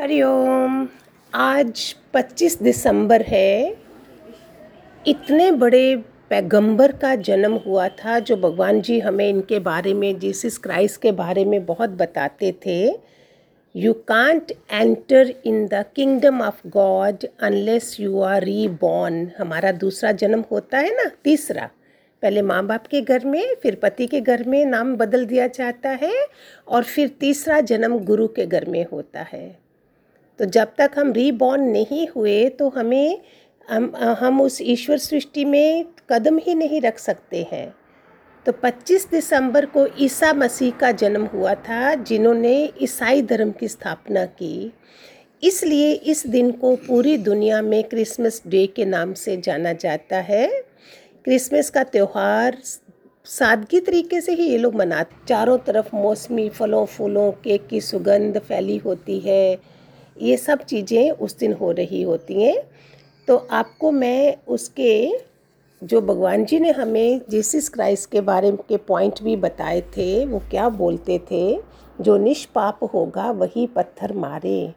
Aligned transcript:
हरिओम 0.00 0.88
आज 1.34 1.94
25 2.14 2.62
दिसंबर 2.62 3.22
है। 3.22 3.76
इतने 5.06 5.52
बड़े 5.52 5.96
पैगंबर 6.30 6.92
का 6.92 7.14
जन्म 7.14 7.52
हुआ 7.54 7.88
था 7.88 8.18
जो 8.18 8.36
भगवान 8.36 8.80
जी 8.80 9.00
हमें 9.00 9.28
इनके 9.28 9.58
बारे 9.58 9.94
में, 9.94 10.18
जीसस 10.18 10.58
क्राइस्ट 10.58 11.00
के 11.02 11.12
बारे 11.12 11.44
में 11.44 11.66
बहुत 11.66 11.90
बताते 11.90 12.54
थे। 12.66 12.98
You 13.76 13.92
can't 13.92 14.52
enter 14.72 15.34
in 15.46 15.66
the 15.66 15.84
kingdom 15.96 16.42
of 16.42 16.68
God 16.68 17.26
unless 17.40 17.96
you 18.00 18.20
are 18.20 18.42
reborn 18.42 19.30
हमारा 19.38 19.72
दूसरा 19.72 20.12
जन्म 20.12 20.44
होता 20.50 20.78
है 20.78 20.94
ना, 20.96 21.10
तीसरा। 21.24 21.70
पहले 22.22 22.42
माँ 22.42 22.66
बाप 22.66 22.86
के 22.86 23.00
घर 23.00 23.24
में, 23.24 23.54
फिर 23.62 23.74
पति 23.74 24.06
के 24.06 24.20
घर 24.20 24.44
में 24.44 24.64
नाम 24.66 24.96
बदल 24.96 25.26
दिया 25.26 25.46
जाता 25.46 25.90
है 25.90 26.26
और 26.68 26.82
फिर 26.82 27.08
तीसरा 27.08 27.60
जन्म 27.60 27.98
गुरु 27.98 28.28
के 28.28 28.46
घर 28.46 28.64
में 28.64 28.86
होता 28.92 29.22
है। 29.32 29.63
तो 30.38 30.44
जब 30.44 30.72
तक 30.78 30.90
हम 30.96 31.12
रीबॉर्न 31.12 31.62
नहीं 31.62 32.06
हुए 32.08 32.48
तो 32.48 32.68
हमें, 32.68 33.20
हम 33.70 33.92
हम 33.96 34.40
उस 34.40 34.58
ईश्वर 34.62 34.98
सृष्टि 34.98 35.44
में 35.44 35.84
कदम 36.10 36.38
ही 36.38 36.54
नहीं 36.54 36.80
रख 36.80 36.98
सकते 36.98 37.46
हैं। 37.52 37.74
तो 38.46 38.52
25 38.52 39.10
दिसंबर 39.10 39.66
को 39.66 39.86
ईसा 40.00 40.32
मसीह 40.32 40.70
का 40.70 40.92
जन्म 40.92 41.24
हुआ 41.24 41.54
था, 41.54 41.94
जिन्होंने 41.94 42.72
ईसाई 42.82 43.22
धर्म 43.22 43.50
की 43.50 43.68
स्थापना 43.68 44.24
की। 44.24 44.72
इसलिए 45.42 45.92
इस 45.92 46.26
दिन 46.26 46.50
को 46.50 46.76
पूरी 46.76 47.16
दुनिया 47.18 47.62
में 47.62 47.84
क्रिसमस 47.84 48.42
डे 48.46 48.66
के 48.66 48.84
नाम 48.84 49.12
से 49.14 49.36
जाना 49.36 49.72
जाता 49.72 50.16
है। 50.16 50.46
क्रिसमस 51.24 51.70
का 51.70 51.82
त्यौहार 51.82 52.58
सादगी 53.26 53.80
तरीके 53.80 54.20
से 54.20 54.32
ही 54.32 54.48
ये 54.48 54.58
लोग 54.58 54.74
मनाते, 54.74 55.16
चारों 55.28 55.58
तरफ़ 55.58 55.96
मौसमी 55.96 56.48
फलों 56.48 56.84
फूलों 56.86 57.32
केक 57.32 57.66
की 57.66 57.80
सुगंध 57.80 58.38
फैली 58.38 58.76
होती 58.76 59.18
है। 59.18 59.73
ये 60.16 60.36
सब 60.36 60.62
चीज़ें 60.62 61.10
उस 61.10 61.38
दिन 61.38 61.52
हो 61.52 61.70
रही 61.70 62.02
होती 62.02 62.42
हैं। 62.42 62.62
तो 63.28 63.36
आपको 63.50 63.90
मैं 63.90 64.36
उसके, 64.48 65.12
जो 65.82 66.00
भगवान 66.00 66.44
जी 66.44 66.58
ने 66.60 66.70
हमें 66.70 67.20
जीसस 67.30 67.68
क्राइस्ट 67.68 68.10
के 68.10 68.20
बारे 68.20 68.50
के 68.68 68.76
पॉइंट 68.76 69.22
भी 69.22 69.36
बताए 69.36 69.80
थे, 69.80 70.26
वो 70.26 70.38
क्या 70.50 70.68
बोलते 70.68 71.18
थे? 71.30 71.60
जो 72.00 72.16
निष्पाप 72.16 72.78
होगा 72.94 73.30
वही 73.30 73.66
पत्थर 73.66 74.12
मारे। 74.12 74.72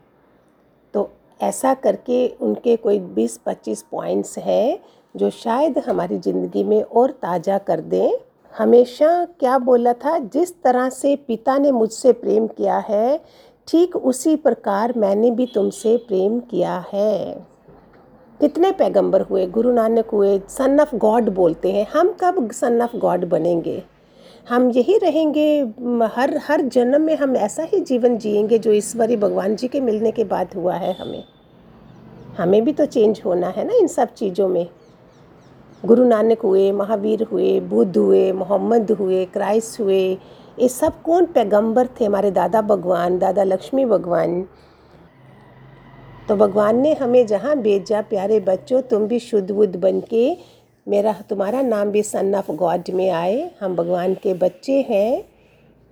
तो 0.93 1.09
ऐसा 1.41 1.73
करके 1.73 2.27
उनके 2.27 2.75
कोई 2.75 2.99
20-25 2.99 3.81
पॉइंट्स 3.91 4.37
हैं, 4.37 4.79
जो 5.15 5.29
शायद 5.29 5.77
हमारी 5.77 6.17
ज़िंदगी 6.17 6.63
में 6.63 6.81
और 6.83 7.11
ताज़ा 7.11 7.57
कर 7.57 7.81
दें। 7.81 8.17
हमेशा 8.53 9.25
क्या 9.39 9.57
बोला 9.57 9.93
था? 9.93 10.17
जिस 10.19 10.53
तरह 10.63 10.89
से 10.89 11.15
पिता 11.15 11.57
ने 11.57 11.71
मुझसे 11.71 12.11
प्रेम 12.13 12.47
किया 12.47 12.77
है 12.77 13.19
ठीक 13.67 13.95
उसी 13.95 14.35
प्रकार 14.35 14.93
मैंने 14.97 15.31
भी 15.31 15.45
तुमसे 15.45 15.97
प्रेम 15.97 16.39
किया 16.39 16.85
है। 16.93 17.47
कितने 18.39 18.71
पैगंबर 18.71 19.21
हुए? 19.21 19.45
गुरु 19.45 19.71
नानक 19.71 20.09
हुए। 20.09 20.39
सन 20.49 20.79
ऑफ़ 20.79 20.95
गॉड 20.95 21.29
बोलते 21.29 21.71
हैं। 21.71 21.87
हम 21.93 22.15
कब 22.19 22.51
सन 22.51 22.81
ऑफ़ 22.81 22.97
गॉड 22.97 23.25
बनेंगे? 23.25 23.83
हम 24.49 24.69
यही 24.69 24.97
रहेंगे 24.97 25.61
हर 26.15 26.37
हर 26.37 26.61
जन्म 26.61 27.01
में 27.01 27.15
हम 27.17 27.35
ऐसा 27.35 27.63
ही 27.63 27.79
जीवन 27.79 28.17
जिएँगे 28.17 28.57
जो 28.57 28.71
ईश्वरी 28.71 29.15
भगवान 29.15 29.55
जी 29.55 29.67
के 29.67 29.81
मिलने 29.81 30.11
के 30.11 30.23
बाद 30.23 30.53
हुआ 30.55 30.73
है 30.73 30.93
हमें। 30.93 31.23
हमें 32.37 32.63
भी 32.63 32.73
तो 32.73 32.85
चेंज 32.85 33.21
होना 33.25 33.47
है 33.47 33.67
ना 33.67 33.73
इन 33.73 33.87
सब 33.87 34.13
चीज़ों 34.13 34.49
में। 34.49 34.67
गुरु 35.85 36.05
नानक 36.05 36.39
हुए, 36.39 36.71
महावीर 36.71 37.23
हुए, 37.23 37.59
बुद्ध 37.59 37.97
हुए, 37.97 38.31
मोहम्मद 38.31 38.91
हुए 38.91 39.25
क्राइस्ट 39.25 39.79
हुए 39.79 40.17
ये 40.59 40.69
सब 40.69 41.01
कौन 41.01 41.25
पैगंबर 41.25 41.87
थे? 41.87 42.05
हमारे 42.05 42.31
दादा 42.31 42.61
भगवान, 42.61 43.19
दादा 43.19 43.43
लक्ष्मी 43.43 43.85
भगवान। 43.85 44.45
तो 46.29 46.35
भगवान 46.35 46.77
ने 46.77 46.93
हमें 46.93 47.27
जहाँ 47.27 47.55
भेजा, 47.55 48.01
प्यारे 48.01 48.39
बच्चों, 48.39 48.81
तुम 48.81 49.07
भी 49.07 49.19
शुद्ध 49.19 49.51
बुद्ध 49.51 49.75
बन 49.75 50.01
के 50.01 50.37
मेरा, 50.87 51.15
तुम्हारा 51.29 51.61
नाम 51.61 51.91
भी 51.91 52.03
सन 52.03 52.35
ऑफ़ 52.35 52.51
गॉड 52.51 52.83
में 52.89 53.09
आए। 53.09 53.51
हम 53.61 53.75
भगवान 53.75 54.13
के 54.13 54.33
बच्चे 54.33 54.81
हैं। 54.89 55.23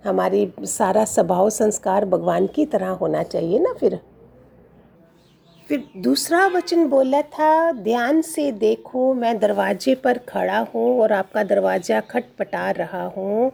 हमारी 0.04 0.52
सारा 0.60 1.04
स्वभाव 1.04 1.50
संस्कार 1.50 2.04
भगवान 2.04 2.46
की 2.46 2.66
तरह 2.66 2.88
होना 2.88 3.22
चाहिए 3.22 3.58
ना 3.58 3.72
फिर? 3.72 4.00
फिर 5.68 5.82
दूसरा 5.96 6.46
वचन 6.46 6.86
बोला 6.88 7.20
था, 7.22 7.72
ध्यान 7.74 8.20
से 8.22 8.50
देखो, 8.52 9.12
मैं 9.14 9.38
दरवाजे 9.38 9.94
पर 9.94 10.18
खड़ा 10.28 10.58
हूँ 10.74 11.00
और 11.00 11.12
आपका 11.12 11.42
दरवाज़ा 11.44 12.00
खटपटा 12.00 12.70
रहा 12.70 13.02
हूँ। 13.06 13.50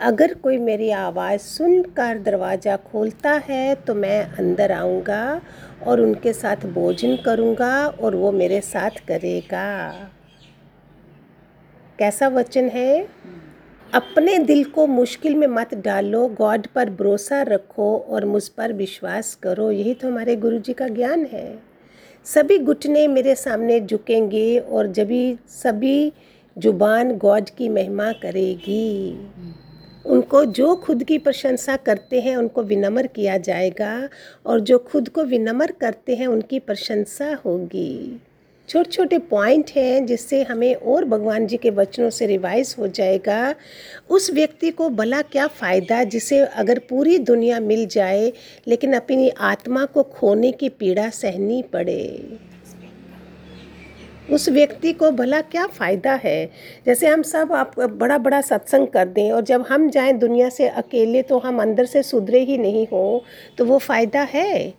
अगर 0.00 0.34
कोई 0.34 0.58
मेरी 0.58 0.90
आवाज़ 0.90 1.40
सुनकर 1.40 2.18
दरवाज़ा 2.18 2.76
खोलता 2.84 3.32
है 3.48 3.74
तो 3.76 3.94
मैं 3.94 4.22
अंदर 4.34 4.72
आऊँगा 4.72 5.40
और 5.86 6.00
उनके 6.00 6.32
साथ 6.32 6.66
भोजन 6.74 7.16
करूँगा 7.24 7.74
और 7.86 8.16
वो 8.16 8.32
मेरे 8.32 8.60
साथ 8.62 9.04
करेगा। 9.08 9.92
कैसा 11.98 12.28
वचन 12.28 12.68
है? 12.68 13.06
अपने 13.94 14.38
दिल 14.38 14.64
को 14.64 14.86
मुश्किल 14.86 15.34
में 15.34 15.46
मत 15.46 15.74
डालो 15.74 16.28
गॉड 16.28 16.66
पर 16.66 16.90
भरोसा 16.90 17.42
रखो 17.42 17.98
और 17.98 18.24
मुझ 18.24 18.48
पर 18.48 18.72
विश्वास 18.72 19.34
करो। 19.34 19.70
यही 19.70 19.94
तो 19.94 20.08
हमारे 20.08 20.36
गुरु 20.36 20.58
जी 20.58 20.72
का 20.72 20.88
ज्ञान 20.88 21.24
है। 21.24 21.58
सभी 22.24 22.58
घुटने 22.58 23.08
मेरे 23.08 23.34
सामने 23.34 23.80
झुकेंगे 23.80 24.58
और 24.58 24.86
जब 24.86 25.08
सभी 25.48 26.12
ज़ुबान 26.58 27.16
गॉड 27.16 27.50
की 27.50 27.68
महिमा 27.68 28.12
करेगी। 28.12 29.18
उनको 30.06 30.44
जो 30.44 30.76
खुद 30.76 31.04
की 31.04 31.18
प्रशंसा 31.18 31.76
करते 31.76 32.20
हैं, 32.20 32.36
उनको 32.36 32.62
विनम्र 32.62 33.06
किया 33.06 33.36
जाएगा 33.36 34.08
और 34.46 34.60
जो 34.60 34.78
खुद 34.78 35.08
को 35.08 35.24
विनम्र 35.24 35.72
करते 35.80 36.14
हैं, 36.14 36.26
उनकी 36.26 36.58
प्रशंसा 36.58 37.34
होगी। 37.44 38.22
छोटे 38.68 38.90
छोटे 38.90 39.18
पॉइंट 39.18 39.70
हैं 39.76 40.06
जिससे 40.06 40.42
हमें 40.42 40.74
और 40.74 41.04
भगवान 41.04 41.46
जी 41.46 41.56
के 41.56 41.70
वचनों 41.70 42.08
से 42.10 42.26
रिवाइज 42.26 42.74
हो 42.78 42.86
जाएगा। 42.88 43.54
उस 44.10 44.30
व्यक्ति 44.30 44.70
को 44.70 44.88
भला 44.90 45.20
क्या 45.22 45.46
फ़ायदा 45.46 46.02
जिसे 46.04 46.38
अगर 46.38 46.78
पूरी 46.78 47.18
दुनिया 47.18 47.60
मिल 47.60 47.86
जाए, 47.86 48.32
लेकिन 48.68 48.92
अपनी 48.92 49.28
आत्मा 49.30 49.84
को 49.84 50.02
खोने 50.02 50.52
की 50.52 50.68
पीड़ा 50.68 51.08
सहनी 51.10 51.62
पड़े। 51.62 52.38
उस 54.32 54.48
व्यक्ति 54.48 54.92
को 54.92 55.10
भला 55.10 55.40
क्या 55.40 55.66
फ़ायदा 55.66 56.12
है? 56.14 56.50
जैसे 56.86 57.06
हम 57.06 57.22
सब 57.22 57.52
आप 57.52 57.78
बड़ा 57.80 58.16
बड़ा 58.18 58.40
सत्संग 58.40 58.86
कर 58.88 59.08
दें 59.08 59.30
और 59.32 59.42
जब 59.42 59.64
हम 59.68 59.88
जाएँ 59.90 60.12
दुनिया 60.12 60.48
से 60.48 60.68
अकेले 60.68 61.22
तो 61.22 61.38
हम 61.38 61.60
अंदर 61.62 61.84
से 61.84 62.02
सुधरे 62.02 62.40
ही 62.40 62.58
नहीं 62.58 62.86
हो 62.86 63.22
तो 63.58 63.64
वो 63.64 63.78
फ़ायदा 63.78 64.22
है? 64.22 64.74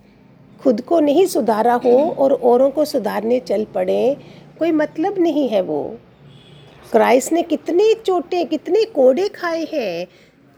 खुद 0.63 0.81
को 0.81 0.99
नहीं 0.99 1.25
सुधारा 1.25 1.73
हो 1.73 1.97
और 2.19 2.33
औरों 2.33 2.69
को 2.71 2.85
सुधारने 2.85 3.39
चल 3.39 3.65
पड़े, 3.65 4.17
कोई 4.59 4.71
मतलब 4.71 5.19
नहीं 5.19 5.49
है 5.49 5.61
वो। 5.61 5.97
क्राइस्ट 6.91 7.33
ने 7.33 7.41
कितने 7.41 7.93
चोटें, 7.93 8.45
कितने 8.45 8.83
कोड़े 8.83 9.27
खाए 9.27 9.67
हैं। 9.73 10.07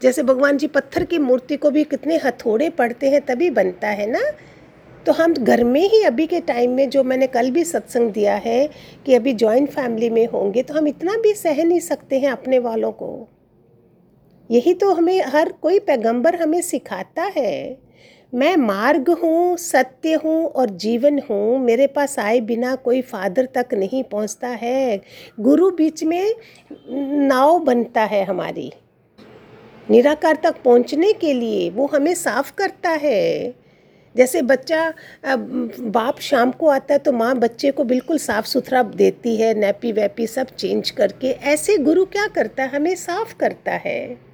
जैसे 0.02 0.22
भगवान 0.22 0.56
जी 0.56 0.66
पत्थर 0.66 1.04
की 1.04 1.18
मूर्ति 1.18 1.56
को 1.56 1.70
भी 1.70 1.84
कितने 1.84 2.16
हथौड़े 2.16 2.70
पड़ते 2.70 3.10
हैं, 3.10 3.20
तभी 3.20 3.50
बनता 3.50 3.88
है 3.88 4.06
ना? 4.06 4.20
तो 5.06 5.12
हम 5.12 5.34
घर 5.34 5.64
में 5.64 5.88
ही 5.88 6.02
अभी 6.02 6.26
के 6.26 6.40
टाइम 6.40 6.70
में 6.70 6.90
जो 6.90 7.04
मैंने 7.04 7.26
कल 7.26 7.50
भी 7.50 7.64
सत्संग 7.64 8.10
दिया 8.10 8.34
है 8.34 8.70
कि 9.06 9.14
अभी 9.14 9.32
जॉइंट 9.32 9.70
फैमिली 9.70 10.10
में 10.10 10.26
होंगे 10.26 10.62
तो 10.62 10.74
हम 10.74 10.88
इतना 10.88 11.16
भी 11.16 11.34
सह 11.34 11.64
नहीं 11.64 11.80
सकते 11.80 12.18
हैं 12.18 12.30
अपने 12.30 12.58
वालों 12.58 12.92
को। 12.92 13.28
यही 14.50 14.74
तो 14.74 14.92
हमें, 14.94 15.22
हर 15.26 15.52
कोई 15.52 15.78
पैगंबर 15.78 16.36
हमें 16.36 16.60
सिखाता 16.60 17.22
है। 17.22 17.89
मैं 18.32 18.56
मार्ग 18.56 19.08
हूँ, 19.12 19.56
सत्य 19.56 20.14
हूँ 20.14 20.44
और 20.46 20.70
जीवन 20.70 21.18
हूँ। 21.30 21.58
मेरे 21.58 21.86
पास 21.86 22.18
आए 22.18 22.40
बिना 22.40 22.74
कोई 22.74 23.00
फादर 23.02 23.48
तक 23.54 23.74
नहीं 23.74 24.02
पहुँचता 24.04 24.48
है। 24.48 25.00
गुरु 25.40 25.70
बीच 25.70 26.04
में 26.04 26.34
नाव 27.28 27.58
बनता 27.58 28.04
है 28.04 28.24
हमारी। 28.24 28.70
निराकार 29.90 30.38
तक 30.42 30.62
पहुँचने 30.62 31.12
के 31.12 31.32
लिए 31.32 31.68
वो 31.70 31.86
हमें 31.86 32.14
साफ़ 32.14 32.52
करता 32.54 32.90
है। 32.90 33.54
जैसे 34.14 34.42
बच्चा 34.42 34.92
बाप 35.26 36.20
शाम 36.20 36.50
को 36.50 36.68
आता 36.68 36.94
है 36.94 36.98
तो 36.98 37.12
माँ 37.12 37.34
बच्चे 37.38 37.70
को 37.70 37.84
बिल्कुल 37.84 38.18
साफ़ 38.18 38.46
सुथरा 38.46 38.82
देती 38.82 39.36
है 39.36 39.52
नैपी 39.54 39.92
वैपी 39.92 40.26
सब 40.26 40.46
चेंज 40.48 40.90
करके। 40.90 41.30
ऐसे 41.30 41.78
गुरु 41.78 42.04
क्या 42.04 42.26
करता 42.28 42.62
है? 42.62 42.68
हमें 42.68 42.94
साफ़ 42.94 43.36
करता 43.36 43.72
है। 43.72 44.29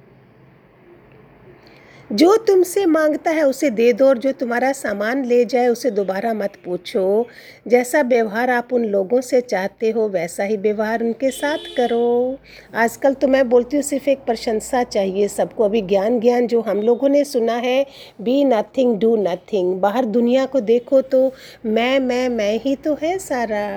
जो 2.09 2.35
तुमसे 2.37 2.85
माँगता 2.85 3.31
है 3.31 3.43
उसे 3.43 3.69
दे 3.69 3.91
दो 3.93 4.05
और 4.07 4.17
जो 4.17 4.31
तुम्हारा 4.31 4.71
सामान 4.71 5.23
ले 5.25 5.43
जाए 5.45 5.67
उसे 5.67 5.89
दोबारा 5.91 6.33
मत 6.33 6.53
पूछो। 6.65 7.25
जैसा 7.67 8.01
व्यवहार 8.01 8.49
आप 8.49 8.71
उन 8.73 8.85
लोगों 8.85 9.19
से 9.21 9.41
चाहते 9.41 9.89
हो, 9.91 10.07
वैसा 10.09 10.43
ही 10.43 10.57
व्यवहार 10.57 11.03
उनके 11.03 11.31
साथ 11.31 11.67
करो। 11.77 12.37
आजकल 12.75 13.13
तो 13.13 13.27
मैं 13.27 13.47
बोलती 13.49 13.77
हूँ, 13.77 13.83
सिर्फ़ 13.83 14.09
एक 14.09 14.23
प्रशंसा 14.25 14.83
चाहिए 14.83 15.27
सबको। 15.27 15.65
अभी 15.65 15.81
ज्ञान 15.81 16.19
ज्ञान 16.19 16.47
जो 16.47 16.61
हम 16.61 16.81
लोगों 16.81 17.09
ने 17.09 17.23
सुना 17.25 17.55
है 17.57 17.85
बी 18.21 18.43
नथिंग 18.45 18.97
डू 18.99 19.15
नथिंग 19.17 19.75
बाहर 19.81 20.05
दुनिया 20.07 20.45
को 20.45 20.59
देखो 20.61 21.01
तो 21.03 21.31
मैं 21.65 21.99
मैं 21.99 22.27
मैं 22.29 22.53
ही 22.59 22.75
तो 22.75 22.97
है 23.01 23.17
सारा। 23.19 23.67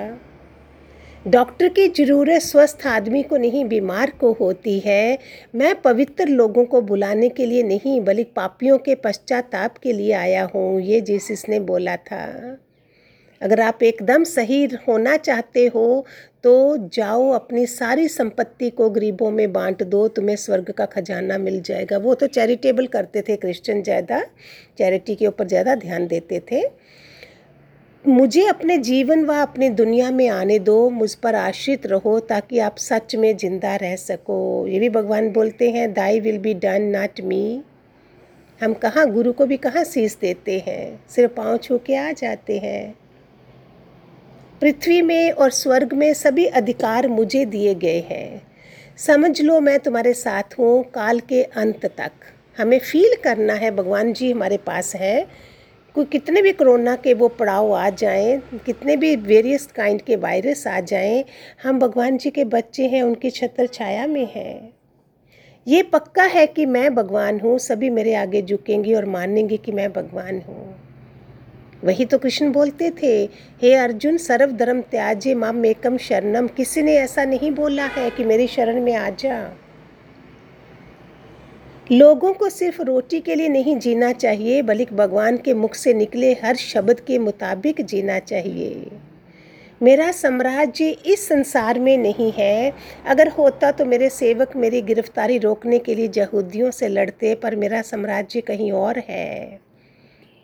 डॉक्टर 1.25 1.67
की 1.69 1.87
ज़रूरत 1.87 2.41
स्वस्थ 2.41 2.85
आदमी 2.87 3.21
को 3.23 3.37
नहीं, 3.37 3.63
बीमार 3.65 4.11
को 4.19 4.31
होती 4.33 4.77
है। 4.79 5.17
मैं 5.55 5.73
पवित्र 5.81 6.25
लोगों 6.27 6.63
को 6.65 6.81
बुलाने 6.81 7.29
के 7.29 7.45
लिए 7.45 7.63
नहीं, 7.63 7.99
बल्कि 8.01 8.23
पापियों 8.35 8.77
के 8.77 8.95
पश्चाताप 8.95 9.77
के 9.77 9.93
लिए 9.93 10.11
आया 10.13 10.43
हूँ, 10.53 10.81
ये 10.81 11.01
जीसस 11.01 11.45
ने 11.49 11.59
बोला 11.61 11.95
था। 11.97 12.57
अगर 13.41 13.61
आप 13.61 13.83
एकदम 13.83 14.23
सही 14.23 14.63
होना 14.87 15.15
चाहते 15.17 15.65
हो 15.67 16.05
तो 16.43 16.89
जाओ, 16.89 17.29
अपनी 17.31 17.65
सारी 17.67 18.07
संपत्ति 18.07 18.69
को 18.69 18.89
गरीबों 18.89 19.31
में 19.31 19.51
बांट 19.53 19.83
दो, 19.83 20.07
तुम्हें 20.07 20.35
स्वर्ग 20.35 20.71
का 20.71 20.85
खजाना 20.87 21.37
मिल 21.37 21.61
जाएगा। 21.61 21.97
वो 21.97 22.13
तो 22.15 22.27
चैरिटेबल 22.29 22.87
करते 22.87 23.21
थे, 23.21 23.35
क्रिश्चियन 23.35 23.81
ज़्यादा, 23.83 24.21
चैरिटी 24.77 25.15
के 25.15 25.27
ऊपर 25.27 25.47
ज़्यादा 25.47 25.75
ध्यान 25.77 26.07
देते 26.07 26.41
थे। 26.51 26.61
मुझे 28.05 28.45
अपने 28.47 28.77
जीवन 28.77 29.23
व 29.25 29.33
अपनी 29.33 29.67
दुनिया 29.69 30.09
में 30.11 30.27
आने 30.29 30.57
दो, 30.59 30.89
मुझ 30.89 31.13
पर 31.15 31.35
आश्रित 31.35 31.85
रहो 31.85 32.19
ताकि 32.19 32.59
आप 32.59 32.77
सच 32.77 33.15
में 33.15 33.35
ज़िंदा 33.37 33.75
रह 33.75 33.95
सको। 33.95 34.67
ये 34.67 34.79
भी 34.79 34.89
भगवान 34.89 35.29
बोलते 35.31 35.69
हैं 35.71 35.91
thy 35.93 36.19
will 36.19 36.37
be 36.37 36.53
done 36.53 36.81
not 36.95 37.21
me 37.21 37.61
हम 38.61 38.73
कहाँ, 38.73 39.05
गुरु 39.05 39.33
को 39.33 39.45
भी 39.45 39.57
कहाँ 39.57 39.83
सीस 39.83 40.17
देते 40.21 40.57
हैं? 40.67 41.03
सिर्फ़ 41.09 41.33
पाँव 41.33 41.57
छू 41.57 41.77
के 41.77 41.95
आ 41.95 42.11
जाते 42.11 42.57
हैं। 42.57 42.95
पृथ्वी 44.61 45.01
में 45.01 45.31
और 45.31 45.51
स्वर्ग 45.51 45.93
में 45.93 46.13
सभी 46.13 46.45
अधिकार 46.45 47.07
मुझे 47.07 47.45
दिए 47.45 47.75
गए 47.75 47.99
हैं। 47.99 48.41
समझ 48.97 49.41
लो 49.41 49.59
मैं 49.59 49.79
तुम्हारे 49.79 50.13
साथ 50.13 50.57
हूँ 50.59 50.83
काल 50.83 51.19
के 51.19 51.43
अंत 51.43 51.85
तक। 51.85 52.11
हमें 52.57 52.79
फील 52.79 53.15
करना 53.23 53.53
है, 53.53 53.71
भगवान 53.71 54.13
जी 54.13 54.31
हमारे 54.31 54.57
पास 54.57 54.95
है। 54.95 55.50
कोई 55.95 56.05
कितने 56.05 56.41
भी 56.41 56.51
कोरोना 56.51 56.95
के 56.95 57.13
वो 57.13 57.27
पड़ाव 57.27 57.73
आ 57.73 57.89
जाएँ, 57.89 58.37
कितने 58.65 58.95
भी 58.97 59.15
वेरियस 59.15 59.65
काइंड 59.65 60.01
के 60.01 60.15
वायरस 60.15 60.67
आ 60.67 60.79
जाएँ, 60.79 61.23
हम 61.63 61.79
भगवान 61.79 62.17
जी 62.17 62.29
के 62.29 62.43
बच्चे 62.43 62.85
हैं, 62.87 63.01
उनकी 63.03 63.29
छत्र 63.29 63.67
छाया 63.67 64.05
में 64.07 64.25
हैं। 64.35 64.73
ये 65.67 65.81
पक्का 65.83 66.23
है 66.23 66.45
कि 66.47 66.65
मैं 66.65 66.93
भगवान 66.95 67.39
हूँ, 67.39 67.57
सभी 67.59 67.89
मेरे 67.89 68.13
आगे 68.15 68.41
झुकेंगे 68.41 68.93
और 68.93 69.05
मानेंगे 69.05 69.57
कि 69.57 69.71
मैं 69.71 69.91
भगवान 69.93 70.41
हूँ। 70.41 70.75
वही 71.83 72.05
तो 72.05 72.17
कृष्ण 72.17 72.51
बोलते 72.51 72.89
थे, 73.03 73.13
हे 73.61 73.73
अर्जुन 73.73 74.17
सर्व 74.17 74.51
धर्म 74.51 74.81
त्याजे 74.81 75.35
माम 75.35 75.65
एकम 75.65 75.97
शरणम। 75.97 76.47
किसी 76.47 76.81
ने 76.81 76.95
ऐसा 76.95 77.25
नहीं 77.25 77.51
बोला 77.51 77.85
है 77.85 78.09
कि 78.09 78.23
मेरी 78.23 78.47
शरण 78.47 78.81
में 78.81 78.95
आ 78.95 79.09
जा। 79.09 79.37
लोगों 81.91 82.33
को 82.33 82.49
सिर्फ़ 82.49 82.81
रोटी 82.81 83.19
के 83.19 83.35
लिए 83.35 83.47
नहीं 83.49 83.77
जीना 83.77 84.11
चाहिए, 84.11 84.61
बल्कि 84.61 84.95
भगवान 84.95 85.37
के 85.37 85.53
मुख 85.53 85.73
से 85.75 85.93
निकले 85.93 86.33
हर 86.33 86.55
शब्द 86.55 86.99
के 86.99 87.17
मुताबिक 87.19 87.81
जीना 87.81 88.19
चाहिए। 88.19 88.91
मेरा 89.83 90.11
साम्राज्य 90.11 90.89
इस 91.05 91.27
संसार 91.27 91.79
में 91.79 91.97
नहीं 91.97 92.31
है। 92.31 92.73
अगर 93.07 93.27
होता 93.27 93.71
तो 93.71 93.85
मेरे 93.85 94.09
सेवक 94.09 94.55
मेरी 94.55 94.81
गिरफ्तारी 94.81 95.37
रोकने 95.37 95.79
के 95.79 95.95
लिए 95.95 96.09
यहूदियों 96.17 96.71
से 96.71 96.87
लड़ते, 96.87 97.35
पर 97.35 97.55
मेरा 97.55 97.81
साम्राज्य 97.81 98.41
कहीं 98.41 98.71
और 98.71 98.99
है। 99.09 99.59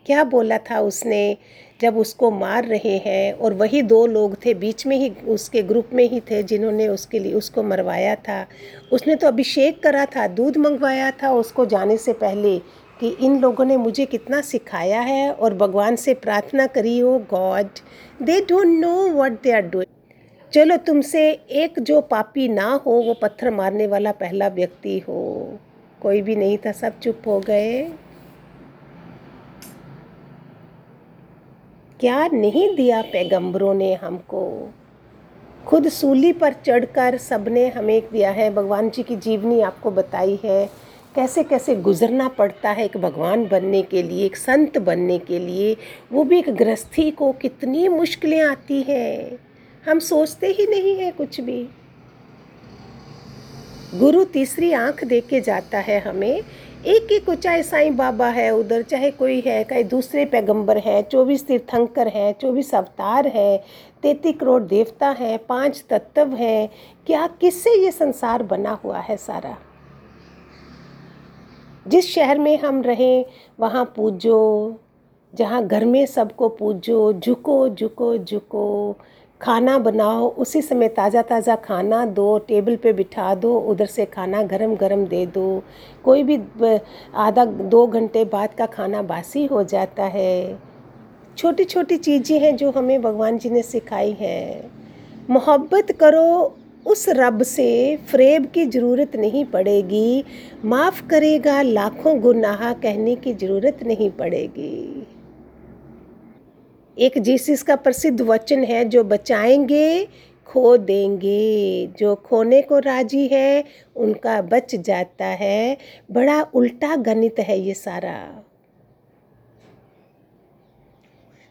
क्या 0.06 0.24
बोला 0.24 0.58
था 0.58 0.80
उसने? 0.80 1.36
जब 1.80 1.96
उसको 1.98 2.30
मार 2.30 2.64
रहे 2.64 2.96
हैं 2.96 3.32
और 3.32 3.54
वही 3.54 3.82
दो 3.82 4.06
लोग 4.06 4.34
थे, 4.46 4.54
बीच 4.54 4.86
में 4.86 4.96
ही 4.96 5.10
उसके 5.28 5.62
ग्रुप 5.62 5.90
में 5.92 6.08
ही 6.08 6.20
थे 6.20 6.42
जिन्होंने 6.42 6.88
उसके 6.88 7.18
लिए, 7.18 7.32
उसको 7.32 7.62
मरवाया 7.62 8.14
था। 8.14 8.46
उसने 8.92 9.14
तो 9.14 9.26
अभिषेक 9.26 9.82
करा 9.82 10.04
था, 10.06 10.26
दूध 10.26 10.56
मंगवाया 10.56 11.10
था 11.10 11.30
उसको 11.32 11.66
जाने 11.66 11.96
से 11.96 12.12
पहले 12.12 12.58
कि 13.00 13.08
इन 13.20 13.38
लोगों 13.40 13.64
ने 13.64 13.76
मुझे 13.76 14.06
कितना 14.06 14.40
सिखाया 14.40 15.00
है 15.00 15.32
और 15.32 15.54
भगवान 15.54 15.96
से 15.96 16.14
प्रार्थना 16.14 16.66
करी 16.66 16.98
हो, 16.98 17.18
God, 17.18 17.68
they 18.22 18.40
don't 18.40 18.66
know 18.66 19.08
what 19.08 19.32
they 19.32 19.52
are 19.52 19.62
doing. 19.62 19.94
चलो 20.52 20.76
तुमसे 20.76 21.30
एक 21.50 21.78
जो 21.78 22.00
पापी 22.00 22.48
ना 22.48 22.70
हो, 22.86 22.92
वो 22.92 23.14
पत्थर 23.14 23.50
मारने 23.50 23.86
वाला 23.86 24.12
पहला 24.12 24.48
व्यक्ति 24.48 24.98
हो। 24.98 25.58
कोई 26.02 26.22
भी 26.22 26.36
नहीं 26.36 26.58
था, 26.58 26.72
सब 26.72 26.98
चुप 27.00 27.22
हो 27.26 27.40
गए। 27.40 27.82
क्या 32.00 32.28
नहीं 32.28 32.76
दिया 32.76 33.02
पैगंबरों 33.02 33.74
ने 33.74 33.94
हमको? 33.94 34.74
खुद 35.66 35.88
सूली 35.88 36.32
पर 36.32 36.52
चढ़कर 36.52 37.16
सबने 37.16 37.68
हमें 37.68 38.02
दिया 38.12 38.30
है। 38.30 38.54
भगवान 38.54 38.90
जी 38.90 39.02
की 39.02 39.16
जीवनी 39.16 39.60
आपको 39.60 39.90
बताई 39.90 40.38
है। 40.44 40.70
कैसे 41.14 41.42
कैसे 41.42 41.76
गुजरना 41.76 42.28
पड़ता 42.28 42.70
है 42.70 42.84
एक 42.84 42.96
भगवान 42.96 43.48
बनने 43.48 43.82
के 43.82 44.02
लिए, 44.02 44.26
एक 44.26 44.36
संत 44.36 44.78
बनने 44.78 45.18
के 45.18 45.38
लिए? 45.38 45.76
वो 46.12 46.24
भी 46.24 46.38
एक 46.38 46.54
गृहस्थी 46.54 47.10
को 47.10 47.32
कितनी 47.32 47.88
मुश्किलें 47.88 48.42
आती 48.42 48.82
हैं। 48.82 49.38
हम 49.90 49.98
सोचते 49.98 50.46
ही 50.46 50.66
नहीं 50.66 50.98
हैं 50.98 51.12
कुछ 51.12 51.40
भी। 51.40 51.68
गुरु 53.94 54.24
तीसरी 54.24 54.72
आँख 54.72 55.04
दे 55.04 55.20
के 55.20 55.40
जाता 55.40 55.78
है 55.78 56.00
हमें। 56.00 56.42
एक 56.88 57.12
एक 57.12 57.26
को 57.26 57.34
चाहे 57.34 57.62
साईं 57.62 57.96
बाबा 57.96 58.26
है 58.26 58.50
उधर, 58.50 58.82
चाहे 58.82 59.10
कोई 59.10 59.40
है, 59.40 59.64
कहीं 59.64 59.84
दूसरे 59.84 60.24
पैगंबर 60.24 60.78
हैं, 60.78 61.08
चौबीस 61.08 61.46
तीर्थंकर 61.46 62.08
हैं, 62.08 62.34
चौबीस 62.40 62.74
अवतार 62.74 63.26
है, 63.26 63.64
तैतीस 64.02 64.36
करोड़ 64.40 64.62
देवता 64.62 65.08
हैं, 65.08 65.46
पाँच 65.46 65.84
तत्व 65.90 66.34
हैं, 66.34 66.70
क्या 67.06 67.26
किससे 67.26 67.84
ये 67.84 67.90
संसार 67.90 68.42
बना 68.42 68.80
हुआ 68.84 68.98
है 68.98 69.16
सारा? 69.16 69.58
जिस 71.88 72.14
शहर 72.14 72.38
में 72.38 72.58
हम 72.58 72.82
रहें, 72.82 73.24
वहाँ 73.60 73.92
पूजो, 73.96 74.76
जहाँ 75.34 75.66
घर 75.66 75.84
में 75.84 76.06
सबको 76.06 76.48
पूजो, 76.48 77.12
झुको 77.12 77.68
झुको 77.68 78.18
झुको 78.18 78.96
खाना 79.40 79.78
बनाओ, 79.78 80.28
उसी 80.28 80.62
समय 80.62 80.88
ताज़ा 80.88 81.22
ताज़ा 81.22 81.54
खाना 81.56 82.04
दो, 82.06 82.38
टेबल 82.38 82.76
पे 82.76 82.92
बिठा 82.92 83.34
दो, 83.34 83.54
उधर 83.54 83.86
से 83.86 84.04
खाना 84.04 84.42
गरम 84.42 84.74
गरम 84.76 85.04
दे 85.06 85.24
दो। 85.26 85.62
कोई 86.04 86.22
भी 86.22 86.38
आधा 87.16 87.44
दो 87.44 87.86
घंटे 87.86 88.24
बाद 88.24 88.54
का 88.54 88.66
खाना 88.66 89.02
बासी 89.02 89.44
हो 89.46 89.62
जाता 89.64 90.04
है। 90.04 90.58
छोटी 91.38 91.64
छोटी 91.64 91.96
चीज़ें 91.96 92.38
हैं 92.40 92.56
जो 92.56 92.70
हमें 92.70 93.00
भगवान 93.02 93.38
जी 93.38 93.50
ने 93.50 93.62
सिखाई 93.62 94.12
हैं। 94.12 94.70
मोहब्बत 95.30 95.92
करो, 95.92 96.54
उस 96.86 97.08
रब 97.08 97.42
से 97.42 97.96
फ्रेब 98.10 98.46
की 98.46 98.64
ज़रूरत 98.66 99.16
नहीं 99.16 99.44
पड़ेगी। 99.44 100.24
माफ़ 100.64 101.02
करेगा 101.06 101.60
लाखों 101.62 102.20
गुनाह 102.20 102.72
कहने 102.72 103.14
की 103.14 103.34
ज़रूरत 103.34 103.82
नहीं 103.82 104.10
पड़ेगी। 104.10 104.87
एक 106.98 107.18
जीसस 107.18 107.62
का 107.62 107.76
प्रसिद्ध 107.76 108.20
वचन 108.20 108.64
है, 108.64 108.84
जो 108.84 109.04
बचाएँगे, 109.04 110.08
खो 110.46 110.76
देंगे। 110.76 111.86
जो 111.86 112.14
खोने 112.14 112.62
को 112.62 112.78
राज़ी 112.78 113.26
है, 113.26 113.64
उनका 113.96 114.42
बच 114.42 114.74
जाता 114.74 115.26
है। 115.26 115.76
बड़ा 116.12 116.46
उल्टा 116.54 116.96
गणित 116.96 117.38
है 117.38 117.60
ये 117.60 117.74
सारा। 117.74 118.44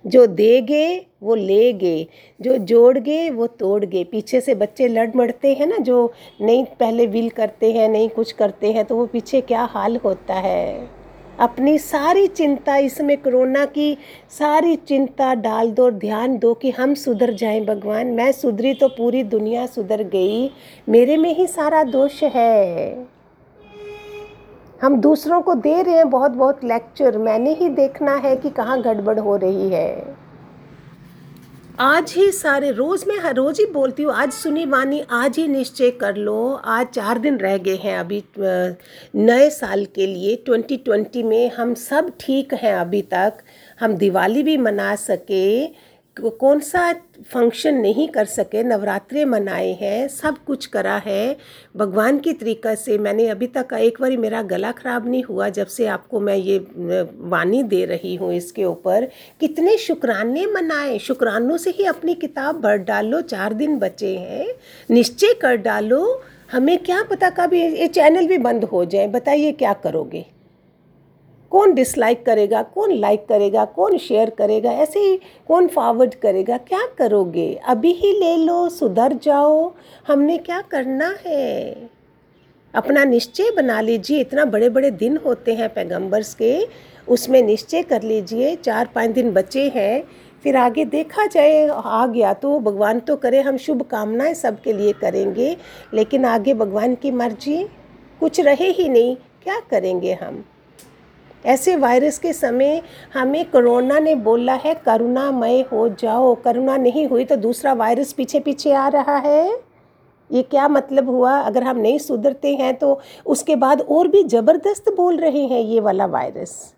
जो 0.06 0.26
देगे, 0.26 1.06
वो 1.24 1.36
लेगे। 1.36 2.08
जो 2.42 2.58
जोड़गे, 2.58 3.30
वो 3.30 3.48
तोड़गे। 3.48 4.04
पीछे 4.04 4.42
से 4.42 4.56
बच्चे 4.56 4.88
लड़ 4.88 5.12
मड़ते 5.16 5.54
हैं 5.54 5.68
ना, 5.68 5.78
जो 5.78 6.14
नहीं 6.42 6.66
पहले 6.66 7.06
विल 7.06 7.30
करते 7.30 7.72
हैं, 7.72 7.90
नहीं 7.90 8.10
कुछ 8.10 8.32
करते 8.32 8.72
हैं 8.72 8.86
तो 8.86 8.98
वो 8.98 9.06
पीछे 9.06 9.42
क्या 9.42 9.62
हाल 9.62 9.98
होता 9.98 10.34
है? 10.34 10.97
अपनी 11.40 11.78
सारी 11.78 12.28
चिंता 12.28 12.76
इसमें 12.78 13.18
कोरोना 13.18 13.66
की 13.66 13.98
सारी 14.30 14.76
चिंता 14.76 15.34
डाल 15.36 15.72
दो 15.72 15.92
ध्यान 15.92 16.38
दो 16.38 16.54
कि 16.54 16.72
हम 16.72 16.94
सुधर 16.94 17.34
जाएँ 17.34 17.66
भगवान। 17.66 18.08
मैं 18.08 18.32
सुधरी 18.32 18.74
तो 18.74 18.88
पूरी 18.88 19.24
दुनिया 19.24 19.66
सुधर 19.66 20.04
गई। 20.04 20.52
मेरे 20.90 21.18
में 21.18 21.36
ही 21.36 21.48
सारा 21.48 21.84
दोष 21.84 22.24
है। 22.24 23.08
हम 24.82 25.00
दूसरों 25.02 25.42
को 25.42 25.56
दे 25.56 25.82
रहे 25.82 25.96
हैं 25.96 26.10
बहुत 26.10 26.32
बहुत 26.32 26.64
लेक्चर 26.64 27.18
मैंने 27.18 27.54
ही 27.54 27.70
देखना 27.70 28.16
है 28.16 28.36
कि 28.36 28.50
कहाँ 28.50 28.82
गड़बड़ 28.82 29.20
हो 29.20 29.36
रही 29.36 29.70
है। 29.70 30.18
आज 31.80 32.14
ही 32.18 32.32
सारे 32.32 32.70
रोज़, 32.72 33.04
में 33.08 33.18
हर 33.18 33.36
रोज़ 33.36 33.60
ही 33.62 33.66
बोलती 33.72 34.04
हूँ, 34.04 34.14
आज 34.14 34.32
सुनी 34.34 34.66
वानी 34.66 35.02
आज 35.12 35.38
ही 35.38 35.48
निश्चय 35.48 35.90
कर 35.92 36.16
लो। 36.16 36.54
आज 36.66 36.88
चार 36.88 37.18
दिन 37.18 37.38
रह 37.38 37.58
गए 37.58 37.76
हैं 37.76 37.98
अभी 37.98 38.24
नए 39.16 39.50
साल 39.50 39.86
के 39.86 40.08
लिए। 40.08 40.36
ट्वेंटी 40.46 40.78
ट्वेंटी 40.78 41.24
में 41.24 41.52
हम 41.52 41.74
सब 41.74 42.12
ठीक 42.20 42.54
हैं 42.54 42.74
अभी 42.76 43.02
तक। 43.04 43.44
हम 43.80 43.94
दिवाली 43.96 44.44
भी 44.44 44.58
मना 44.58 44.96
सके। 44.96 45.66
कौन 46.20 46.60
सा 46.60 46.92
फ़ंक्शन 47.34 47.76
नहीं 47.76 48.08
कर 48.08 48.26
सके, 48.26 48.64
नवरात्रे 48.64 49.24
मनाए 49.26 49.72
हैं, 49.72 50.08
सब 50.08 50.38
कुछ 50.48 50.66
करा 50.66 50.96
है। 51.06 51.38
भगवान 51.78 52.20
की 52.20 52.34
तरीका 52.34 52.74
से 52.76 52.98
मैंने 52.98 53.28
अभी 53.28 53.48
तक 53.48 53.74
एक 53.74 53.98
बार 54.02 54.18
मेरा 54.18 54.42
गला 54.42 54.72
ख़राब 54.72 55.08
नहीं 55.08 55.24
हुआ 55.24 55.50
जब 55.50 55.68
से 55.68 55.88
आपको 55.88 56.20
मैं 56.20 56.36
ये 56.36 56.58
वाणी 57.26 57.64
दे 57.64 57.84
रही 57.86 58.16
हूँ 58.16 58.34
इसके 58.34 58.66
ऊपर। 58.66 59.08
कितने 59.40 59.78
शुक्राने 59.78 60.46
मनाए। 60.46 60.98
शुक्रानों 61.00 61.58
से 61.58 61.70
ही 61.70 61.86
अपनी 61.86 62.14
किताब 62.16 62.62
भर 62.62 62.78
डालो, 62.78 63.22
चार 63.22 63.54
दिन 63.54 63.78
बचे 63.80 64.16
हैं। 64.18 64.48
निश्चय 64.90 65.34
कर 65.34 65.56
डालो। 65.58 66.22
हमें 66.52 66.78
क्या 66.80 67.04
पता 67.04 67.30
कभी 67.30 67.62
ये 67.62 67.88
चैनल 67.88 68.28
भी 68.28 68.38
बंद 68.38 68.64
हो 68.64 68.84
जाए। 68.86 69.08
बताइए 69.08 69.52
क्या 69.52 69.74
करोगे? 69.74 70.26
कौन 71.52 71.74
डिसलाइक 71.74 72.26
करेगा, 72.26 72.62
कौन 72.62 72.92
लाइक 72.92 73.26
करेगा, 73.30 73.66
कौन 73.66 73.98
शेयर 73.98 74.30
करेगा, 74.30 74.72
ऐसे 74.72 75.00
ही 75.00 75.20
कौन 75.48 75.68
फॉरवर्ड 75.68 76.16
करेगा, 76.16 76.58
क्या 76.58 76.88
करोगे? 76.98 77.60
अभी 77.68 77.92
ही 77.92 78.12
ले 78.12 78.36
लो, 78.38 78.70
सुधर 78.70 79.14
जाओ, 79.14 79.74
हमने 80.08 80.38
क्या 80.38 80.62
करना 80.62 81.16
है? 81.26 81.90
अपना 82.74 83.04
निश्चय 83.04 83.52
बना 83.52 83.82
लीजिए, 83.82 84.20
इतना 84.20 84.46
बड़े 84.46 84.70
बड़े 84.70 84.92
दिन 84.92 85.18
होते 85.18 85.54
हैं 85.54 85.74
पैगंबर्स 85.74 86.34
के, 86.34 86.68
उसमें 87.08 87.42
निश्चय 87.44 87.84
कर 87.84 88.02
लीजिए 88.02 88.56
चार 88.56 88.90
पाँच 88.96 89.10
दिन 89.10 89.32
बचे 89.32 89.68
हैं, 89.76 90.04
फिर 90.44 90.56
आगे 90.56 90.86
देखा 90.86 91.26
जाए, 91.26 91.68
आ 91.68 92.08
गया 92.08 92.34
तो 92.34 92.60
भगवान 92.60 93.00
तो 93.00 93.16
करे, 93.16 93.42
हम 93.42 93.58
शुभ 93.58 93.82
कामनाएँ 93.82 94.34
सबके 94.34 94.74
लिए 94.74 94.94
करेंगे, 94.94 95.58
लेकिन 95.94 96.26
आगे 96.26 96.54
भगवान 96.54 96.96
की 96.96 97.12
मर्ज़ी, 97.12 97.64
कुछ 98.20 98.40
रहे 98.40 98.70
ही 98.72 98.90
नहीं, 98.90 99.16
क्या 99.16 99.60
करेंगे 99.72 100.14
हम? 100.14 100.44
ऐसे 101.48 101.76
वायरस 101.76 102.18
के 102.20 102.34
समय 102.34 102.82
हमें 103.14 103.44
कोरोना 103.52 104.00
ने 104.00 104.16
बोला 104.18 104.54
है, 104.56 104.74
करुणामय 104.76 105.62
हो 105.72 105.88
जाओ। 105.92 106.34
करुणा 106.36 106.78
नहीं 106.78 107.08
हुई 107.08 107.26
तो 107.26 107.36
दूसरा 107.38 107.74
वायरस 107.74 108.14
पीछे 108.14 108.40
पीछे 108.40 108.72
आ 108.72 108.88
रहा 108.88 109.18
है। 109.18 109.60
ये 110.30 110.42
क्या 110.44 110.68
मतलब 110.68 111.10
हुआ? 111.10 111.38
अगर 111.40 111.64
हम 111.64 111.78
नहीं 111.78 112.00
सुधरते 112.00 112.54
हैं 112.56 112.74
तो 112.76 113.00
उसके 113.26 113.56
बाद 113.56 113.82
और 113.82 114.08
भी 114.08 114.24
ज़बरदस्त 114.26 114.94
बोल 114.98 115.18
रहे 115.18 115.44
हैं 115.44 115.62
ये 115.62 115.80
वाला 115.80 116.06
वायरस। 116.08 116.74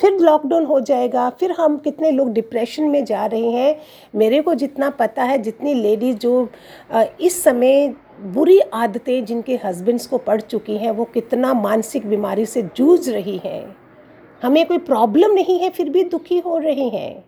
फिर 0.00 0.18
लॉकडाउन 0.20 0.64
हो 0.64 0.78
जाएगा, 0.80 1.28
फिर 1.30 1.52
हम 1.52 1.76
कितने 1.76 2.10
लोग 2.10 2.32
डिप्रेशन 2.32 2.84
में 2.84 3.04
जा 3.04 3.24
रहे 3.26 3.50
हैं? 3.50 3.76
मेरे 4.14 4.40
को 4.42 4.54
जितना 4.54 4.90
पता 4.90 5.22
है, 5.22 5.38
जितनी 5.38 5.74
लेडीज़ 5.74 6.16
जो 6.18 6.48
इस 7.20 7.42
समय 7.42 7.94
बुरी 8.20 8.60
आदतें 8.60 9.24
जिनके 9.24 9.60
हस्बैंड्स 9.64 10.06
को 10.06 10.18
पड़ 10.18 10.40
चुकी 10.40 10.76
हैं, 10.76 10.90
वो 10.90 11.04
कितना 11.04 11.54
मानसिक 11.54 12.06
बीमारी 12.06 12.46
से 12.46 12.62
जूझ 12.62 13.08
रही 13.08 13.40
हैं। 13.44 13.76
हमें 14.42 14.66
कोई 14.66 14.78
प्रॉब्लम 14.78 15.32
नहीं 15.32 15.58
है, 15.58 15.70
फिर 15.70 15.90
भी 15.90 16.04
दुखी 16.04 16.38
हो 16.38 16.58
रहे 16.58 16.88
हैं। 16.88 17.24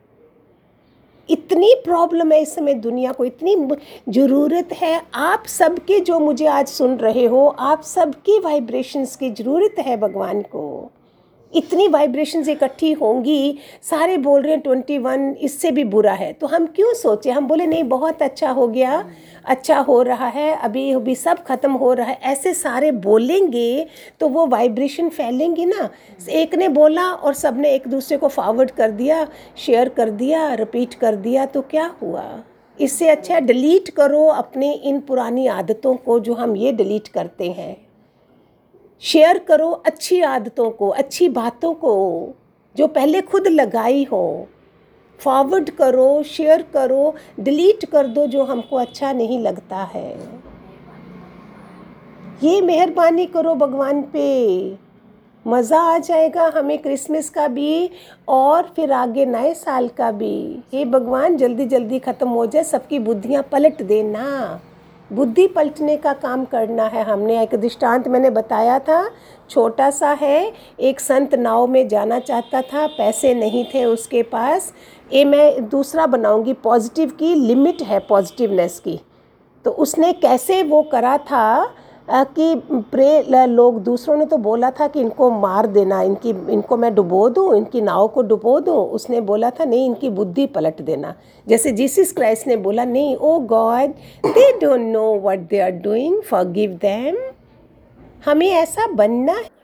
इतनी 1.31 1.75
प्रॉब्लम 1.85 2.33
है 2.33 2.43
इस 2.43 2.55
समय 2.55 2.75
दुनिया 2.75 3.13
को, 3.13 3.25
इतनी 3.25 3.57
ज़रूरत 4.09 4.69
है। 4.73 5.03
आप 5.15 5.45
सबके 5.47 6.01
जो 6.01 6.21
मुझे 6.21 6.47
आज 6.47 6.69
सुन 6.69 6.97
रहे 6.97 7.27
हो, 7.27 7.47
आप 7.47 7.83
सबकी 7.83 8.39
वाइब्रेशंस 8.39 9.17
की 9.17 9.31
ज़रूरत 9.31 9.75
है 9.79 9.97
भगवान 9.97 10.43
को। 10.43 10.91
इतनी 11.53 11.87
वाइब्रेशंस 11.89 12.49
इकट्ठी 12.49 12.93
होंगी, 12.93 13.59
सारे 13.83 14.17
बोल 14.19 14.43
रहे 14.43 14.53
हैं 14.53 14.61
ट्वेंटी 14.61 14.99
वन 14.99 15.31
इससे 15.41 15.71
भी 15.71 15.85
बुरा 15.87 16.13
है। 16.13 16.33
तो 16.33 16.47
हम 16.47 16.67
क्यों 16.67 16.93
सोचे? 16.95 17.31
हम 17.31 17.47
बोले, 17.49 17.67
नहीं, 17.67 17.85
बहुत 17.85 18.23
अच्छा 18.23 18.51
हो 18.51 18.67
गया 18.69 19.05
अच्छा 19.47 19.79
हो 19.79 20.01
रहा 20.03 20.27
है, 20.27 20.51
अभी 20.55 20.91
अभी 20.93 21.15
सब 21.15 21.43
ख़त्म 21.45 21.73
हो 21.73 21.93
रहा 21.93 22.07
है। 22.07 22.19
ऐसे 22.23 22.53
सारे 22.55 22.91
बोलेंगे 22.93 23.87
तो 24.21 24.29
वो 24.29 24.47
वाइब्रेशन 24.47 25.09
फैलेंगी 25.09 25.65
ना। 25.65 25.89
एक 26.31 26.55
ने 26.55 26.69
बोला 26.71 27.11
और 27.11 27.35
सबने 27.35 27.73
एक 27.75 27.89
दूसरे 27.89 28.17
को 28.17 28.29
फॉरवर्ड 28.29 28.71
कर 28.71 28.91
दिया 28.91 29.27
शेयर 29.57 29.89
कर 29.89 30.11
दिया 30.13 30.53
रिपीट 30.55 30.95
कर 30.95 31.17
दिया 31.17 31.47
तो 31.47 31.63
क्या 31.63 31.91
हुआ? 32.03 32.25
इससे 32.79 33.09
अच्छा 33.09 33.39
डिलीट 33.41 33.89
करो 33.91 34.27
अपने 34.27 34.73
इन 34.73 35.01
पुरानी 35.01 35.47
आदतों 35.49 35.95
को 35.97 36.19
जो 36.21 36.35
हम 36.35 36.57
ये 36.57 36.73
डिलीट 36.73 37.09
करते 37.09 37.51
हैं। 37.51 37.77
शेयर 39.03 39.39
करो 39.39 39.71
अच्छी 39.71 40.21
आदतों 40.21 40.71
को, 40.71 40.89
अच्छी 40.89 41.29
बातों 41.29 41.73
को 41.75 42.35
जो 42.77 42.87
पहले 42.87 43.21
खुद 43.21 43.47
लगाई 43.49 44.05
हो। 44.05 44.49
फॉरवर्ड 45.21 45.71
करो, 45.71 46.23
शेयर 46.23 46.63
करो, 46.75 47.15
डिलीट 47.41 47.85
कर 47.85 48.07
दो 48.07 48.27
जो 48.27 48.45
हमको 48.45 48.77
अच्छा 48.77 49.13
नहीं 49.13 49.39
लगता 49.39 49.77
है। 49.95 50.13
ये 52.43 52.61
मेहरबानी 52.61 53.27
करो 53.27 53.55
भगवान 53.55 54.03
पे। 54.03 54.77
मज़ा 55.47 55.81
आ 55.81 55.99
जाएगा 55.99 56.47
हमें 56.57 56.79
क्रिसमस 56.79 57.29
का 57.31 57.47
भी 57.49 57.91
और 58.29 58.73
फिर 58.77 58.93
आगे 58.93 59.25
नए 59.27 59.53
साल 59.55 59.89
का 59.89 60.11
भी। 60.13 60.63
हे 60.73 60.85
भगवान 60.85 61.37
जल्दी 61.37 61.67
जल्दी 61.67 61.99
ख़त्म 61.99 62.29
हो 62.29 62.47
जाए, 62.47 62.65
सबकी 62.65 62.99
बुद्धियाँ 62.99 63.43
पलट 63.43 63.83
देना। 63.83 64.61
बुद्धि 65.13 65.47
पलटने 65.47 65.97
का 65.97 66.13
काम 66.13 66.45
करना 66.45 66.85
है 66.85 67.05
हमने। 67.05 67.43
एक 67.43 67.55
दृष्टांत 67.55 68.09
मैंने 68.09 68.31
बताया 68.31 68.79
था, 68.79 69.11
छोटा 69.51 69.91
सा 69.91 70.11
है, 70.13 70.53
एक 70.81 71.01
संत 71.01 71.35
नाव 71.35 71.67
में 71.67 71.89
जाना 71.89 72.19
चाहता 72.19 72.63
था, 72.63 72.87
पैसे 72.87 73.35
नहीं 73.35 73.65
थे 73.65 73.85
उसके 73.85 74.23
पास। 74.23 74.73
ये 75.13 75.25
मैं 75.25 75.69
दूसरा 75.69 76.07
बनाऊँगी 76.07 76.53
पॉजिटिव 76.53 77.11
की 77.11 77.35
लिमिट 77.35 77.83
है 77.83 77.99
पॉजिटिवनेस 77.99 78.81
की। 78.81 79.01
तो 79.65 79.71
उसने 79.71 80.13
कैसे 80.13 80.63
वो 80.63 80.83
करा 80.83 81.17
था 81.19 81.75
कि 82.11 82.55
प्रे 82.91 83.47
लोग 83.47 83.83
दूसरों 83.83 84.17
ने 84.17 84.25
तो 84.27 84.37
बोला 84.37 84.71
था 84.71 84.87
कि 84.87 85.01
इनको 85.01 85.31
मार 85.31 85.67
देना, 85.67 86.03
इनकी, 86.03 86.31
इनको 86.31 86.77
मैं 86.77 86.95
डुबो 86.95 87.29
दूँ, 87.29 87.57
इनकी 87.57 87.81
नाव 87.81 88.09
को 88.09 88.23
डुबो 88.23 88.61
दूँ, 88.61 88.77
उसने 88.77 89.21
बोला 89.21 89.51
था, 89.51 89.65
नहीं, 89.65 89.87
इनकी 89.87 90.11
बुद्धि 90.11 90.47
पलट 90.47 90.81
देना। 90.83 91.15
जैसे 91.47 91.73
जीसस 91.73 92.13
क्राइस्ट 92.13 92.47
ने 92.47 92.57
बोला, 92.57 92.85
नहीं, 92.85 93.17
o 93.17 93.39
God, 93.39 93.91
they 94.27 94.53
don't 94.59 94.81
know 94.81 95.15
what 95.21 95.39
they 95.39 95.61
are 95.61 95.71
doing 95.71 96.23
forgive 96.45 96.79
them. 96.83 97.17
हमें 98.25 98.49
ऐसा 98.49 98.87
बनना 98.87 99.33
है। 99.33 99.57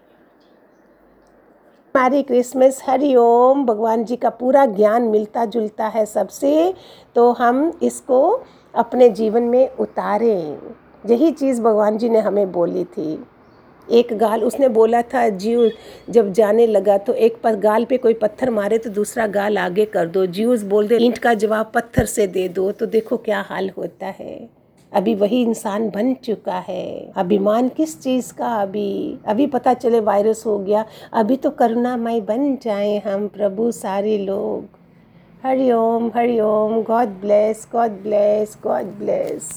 हमारी 1.95 2.23
क्रिसमस, 2.23 2.83
हरि 2.87 3.15
ओम, 3.17 3.65
भगवान 3.67 4.05
जी 4.05 4.17
का 4.17 4.31
पूरा 4.31 4.67
ज्ञान 4.67 5.03
मिलता 5.03 5.45
जुलता 5.45 5.87
है 5.87 6.07
सबसे 6.07 6.75
तो 7.15 7.31
हम 7.33 7.73
इसको 7.83 8.43
अपने 8.75 9.09
जीवन 9.09 9.43
में 9.43 9.71
उतारें। 9.71 10.59
यही 11.07 11.31
चीज़ 11.31 11.61
भगवान 11.63 11.99
जी 11.99 12.09
ने 12.09 12.19
हमें 12.19 12.53
बोली 12.53 12.85
थी। 12.87 13.19
एक 13.89 14.13
गाल 14.19 14.45
उसने 14.45 14.69
बोला 14.69 15.01
था, 15.03 15.29
जीव 15.29 15.71
जब 16.11 16.33
जाने 16.33 16.67
लगा 16.67 16.97
तो 16.99 17.13
एक 17.13 17.37
पर 17.43 17.57
गाल 17.57 17.85
पे 17.85 17.97
कोई 17.97 18.15
पत्थर 18.15 18.51
मारे 18.51 18.79
तो 18.79 18.91
दूसरा 18.91 19.27
गाल 19.29 19.59
आगे 19.59 19.85
कर 19.87 20.09
दो। 20.09 20.25
जीव 20.27 20.63
बोल 20.65 20.87
दे, 20.89 20.97
ईंट 20.97 21.19
का 21.19 21.35
जवाब 21.35 21.71
पत्थर 21.75 22.05
से 22.07 22.27
दे 22.27 22.49
दो 22.49 22.71
तो 22.73 22.87
देखो 22.87 23.17
क्या 23.17 23.41
हाल 23.41 23.71
होता 23.71 24.07
है। 24.19 24.49
अभी 24.93 25.15
वही 25.15 25.41
इंसान 25.43 25.89
बन 25.91 26.13
चुका 26.15 26.59
है। 26.59 27.13
अभिमान 27.17 27.69
किस 27.69 28.01
चीज़ 28.03 28.33
का 28.33 28.49
अभी? 28.55 29.19
अभी 29.27 29.47
पता 29.47 29.75
चले 29.75 30.01
वायरस 30.01 30.43
हो 30.47 30.59
गया। 30.59 30.85
अभी 31.13 31.37
तो 31.37 31.51
करुणामय 31.51 32.21
बन 32.21 32.57
जाए 32.63 32.97
हम 32.99 33.27
प्रभु 33.29 33.71
सारे 33.73 34.17
लोग। 34.19 34.79
Hariom 35.45 36.11
Hariom 36.15 36.83
God 36.83 37.09
bless 37.21 37.67
God 37.73 38.03
bless 38.03 38.57
God 38.63 38.85
bless 38.99 39.51